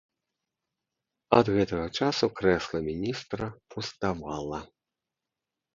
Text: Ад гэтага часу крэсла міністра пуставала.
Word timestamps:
Ад 1.41 1.45
гэтага 1.57 1.85
часу 1.99 2.25
крэсла 2.41 2.77
міністра 2.89 3.45
пуставала. 3.75 4.59